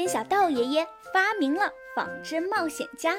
[0.00, 3.16] 仙小道爷爷发明了仿真冒险家，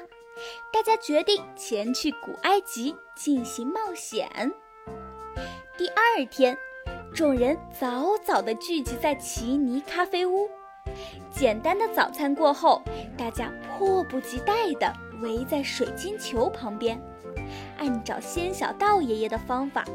[0.73, 4.27] 大家决定前去古埃及进行冒险。
[5.77, 6.57] 第二天，
[7.13, 10.49] 众人早早地聚集在奇尼咖啡屋。
[11.29, 12.81] 简单的早餐过后，
[13.15, 14.91] 大家迫不及待地
[15.21, 16.99] 围在水晶球旁边。
[17.77, 19.85] 按照仙小道爷爷的方法，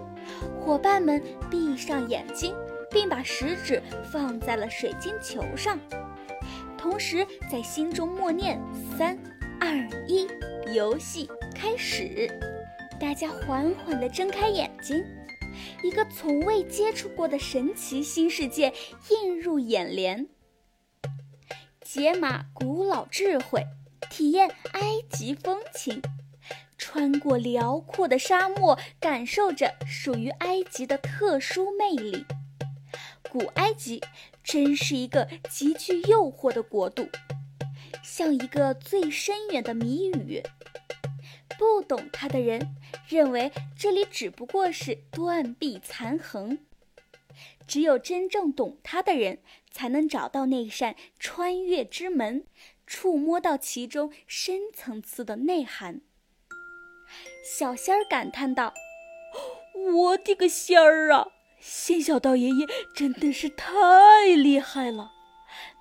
[0.60, 2.54] 伙伴们闭上眼睛，
[2.92, 5.76] 并把食指放在了水晶球上，
[6.88, 8.62] 同时在心中默念
[8.96, 9.18] “三、
[9.60, 9.76] 二、
[10.06, 10.24] 一”，
[10.72, 12.30] 游戏开始。
[13.00, 15.04] 大家缓缓地睁开眼睛，
[15.82, 18.72] 一个从未接触过的神奇新世界
[19.10, 20.28] 映入眼帘。
[21.82, 23.66] 解码古老智慧，
[24.08, 26.00] 体验埃及风情。
[26.78, 32.24] 穿过辽阔的沙漠，感受着属于埃及的特殊魅力。
[33.28, 34.00] 古埃及
[34.46, 37.08] 真是一个极具诱惑的国度，
[38.04, 40.40] 像一个最深远的谜语。
[41.58, 42.76] 不懂它的人
[43.08, 46.58] 认为这里只不过是断壁残垣，
[47.66, 49.40] 只有真正懂它的人
[49.72, 52.46] 才能找到那扇穿越之门，
[52.86, 56.02] 触摸到其中深层次的内涵。
[57.42, 58.74] 小仙儿感叹道
[59.94, 61.26] ：“我的个仙儿啊！
[61.58, 63.66] 仙小道爷爷真的是太
[64.36, 65.12] 厉害了！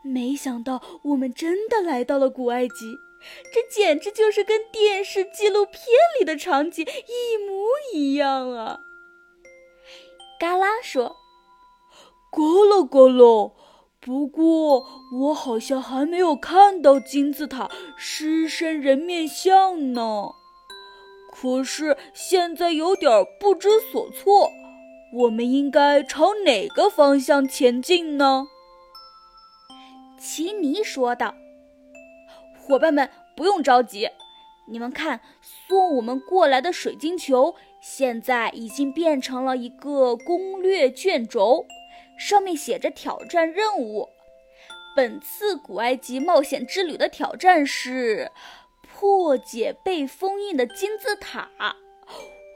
[0.03, 2.97] 没想到我们真的来到了古埃及，
[3.53, 5.81] 这简直就是跟电视纪录片
[6.19, 8.79] 里的场景一模一样啊！”
[10.39, 11.15] 嘎啦说
[12.31, 13.53] ：“咕噜咕噜，
[13.99, 14.85] 不过
[15.19, 20.29] 我好像还没有看到金字塔狮身人面像呢。”
[21.31, 24.49] 可是现在有点不知所措，
[25.15, 28.47] 我们应该朝哪个方向前进呢？
[30.19, 31.33] 奇尼说道
[32.59, 34.09] ：“伙伴们不用着急，
[34.67, 41.65] 你们看，送我们过来的水晶球现在已经变成了一个攻略卷轴，
[42.19, 44.09] 上面写着挑战任务。
[44.95, 48.31] 本次古埃及冒险之旅的挑战是。”
[48.97, 51.49] 破解被封印的金字塔！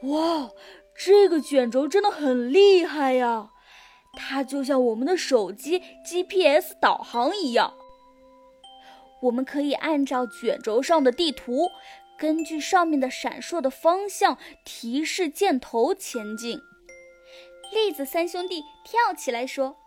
[0.03, 0.49] 哇，
[1.01, 3.51] 这个卷轴真的很厉害呀！
[4.13, 7.73] 它就像我们的手机 GPS 导航一样。
[9.21, 11.69] 我们可以按照卷轴上的地图，
[12.17, 16.59] 根据上面的闪烁的方向提示箭头前进。
[17.71, 19.77] 栗子三兄弟跳起来说：“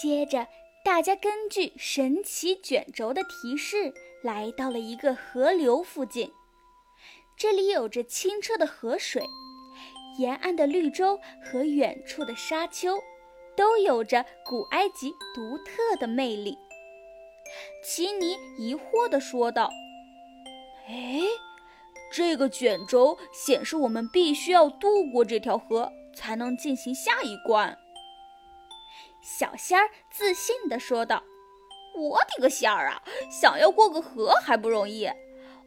[0.00, 0.46] 接着。
[0.86, 3.92] 大家根据神奇卷轴的提示，
[4.22, 6.30] 来到了一个河流附近。
[7.36, 9.24] 这里有着清澈的河水，
[10.20, 13.00] 沿岸的绿洲和远处的沙丘，
[13.56, 16.56] 都有着古埃及独特的魅力。
[17.84, 19.68] 奇尼疑惑地说道
[20.86, 21.20] ：“哎，
[22.12, 27.76] 这个卷轴显示我们必须要渡过这条河，才能进行下一关。”
[29.28, 31.20] 小仙儿自信地说道
[31.98, 33.02] ：“我的个仙儿啊！
[33.28, 35.10] 想要过个河还不容易？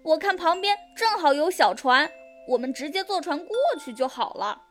[0.01, 2.09] 我看旁边正好有小船，
[2.47, 4.61] 我们直接坐船过去就好了。”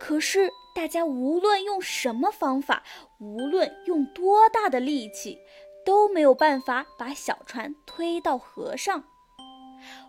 [0.00, 2.82] 可是大家无论用什么方法，
[3.20, 5.38] 无论用多大的力气，
[5.84, 9.04] 都没有办法把小船推到河上，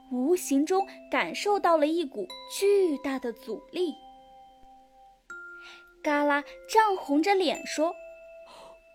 [0.09, 3.93] 无形中感受到了一股巨大的阻力。
[6.05, 7.95] 嘎啦涨红着脸说：“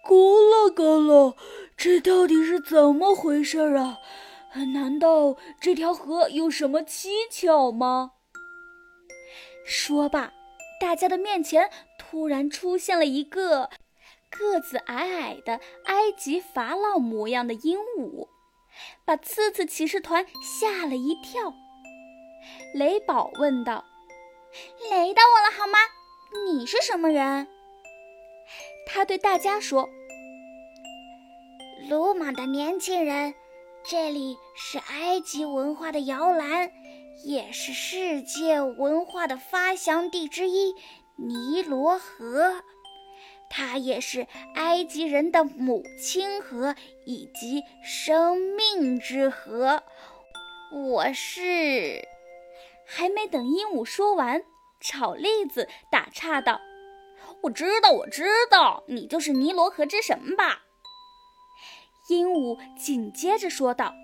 [0.06, 1.34] 嘎啦嘎啦，
[1.76, 3.98] 这到底是怎么回事啊？
[4.72, 8.12] 难道这条河有什么蹊跷吗？”
[9.66, 10.32] 说罢，
[10.80, 13.70] 大家的面前突然出现了一个
[14.30, 15.54] 个子矮矮的
[15.86, 18.28] 埃及法老模样的鹦鹉，
[19.04, 21.52] 把刺刺骑士团吓了一跳。
[22.72, 23.84] 雷宝问道
[24.88, 25.76] ：“雷到我了好吗？”
[26.32, 27.48] 你是什么人？
[28.86, 29.88] 他对大家说
[31.90, 33.34] ：“鲁莽的年轻人，
[33.84, 36.70] 这里是埃及文化的摇篮，
[37.24, 40.74] 也是世界文化的发祥地之一——
[41.16, 42.62] 尼罗河。
[43.48, 49.82] 它也是埃及人的母亲河以及生命之河。
[50.72, 52.06] 我是……
[52.86, 54.44] 还没等鹦鹉说完。”
[54.80, 56.60] 炒栗子打岔道
[57.44, 60.62] ：“我知道，我知道，你就是尼罗河之神吧？”
[62.08, 63.94] 鹦鹉紧接着说道：“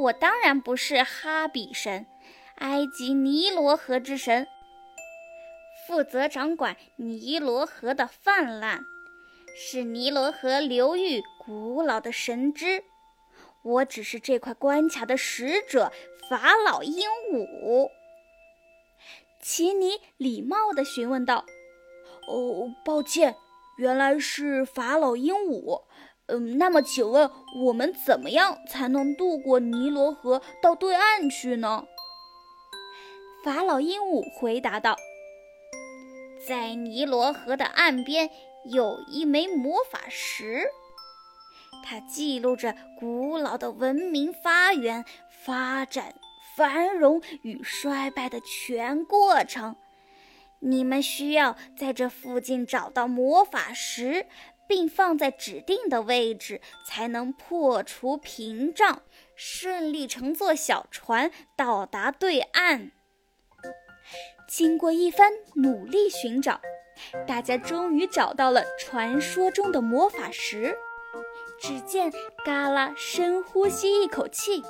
[0.00, 2.06] 我当然不是哈比神，
[2.56, 4.46] 埃及尼罗河之神。
[5.86, 8.80] 负责掌管尼罗河的泛滥，
[9.56, 12.84] 是尼罗河流域古老的神之。
[13.62, 15.92] 我只是这块关卡的使者，
[16.30, 17.90] 法老鹦鹉。
[19.50, 21.46] 奇尼礼貌地询问道
[22.28, 23.34] ：“哦，抱歉，
[23.78, 25.84] 原来是法老鹦鹉。
[26.26, 27.30] 嗯，那么请问
[27.64, 31.86] 我们怎么样才能渡过尼罗河到对岸去呢？”
[33.42, 34.98] 法老鹦鹉回答道
[36.46, 38.28] ：“在尼罗河的岸边
[38.66, 40.68] 有一枚魔法石，
[41.82, 46.14] 它记录着古老的文明发源、发展。”
[46.58, 49.76] 繁荣与衰败的全过程，
[50.58, 54.26] 你们需要在这附近找到魔法石，
[54.66, 59.02] 并放在指定的位置，才能破除屏障，
[59.36, 62.90] 顺利乘坐小船到达对岸。
[64.48, 66.60] 经过一番努力寻找，
[67.24, 70.76] 大家终于找到了传说中的魔法石。
[71.60, 72.12] 只见
[72.44, 74.62] 嘎啦深呼吸一口气，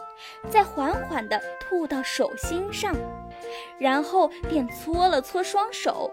[0.51, 2.95] 再缓缓地吐到手心上，
[3.79, 6.11] 然后便搓了搓双手，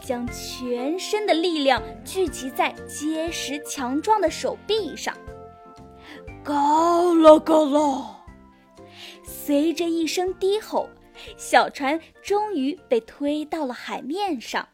[0.00, 5.14] 将全身的力量聚集在结实强壮的手臂上。
[6.44, 8.24] 嘎啦嘎啦，
[9.24, 10.88] 随着一声低吼，
[11.36, 14.68] 小船终于被推到了海面上。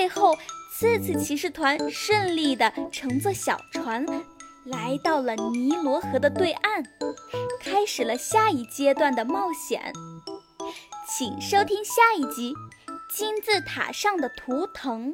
[0.00, 0.34] 最后，
[0.72, 4.06] 刺刺骑士团顺利地乘坐小船，
[4.64, 6.82] 来到了尼罗河的对岸，
[7.60, 9.92] 开始了下一阶段的冒险。
[11.06, 12.54] 请收听下一集
[13.14, 15.12] 《金字塔上的图腾》。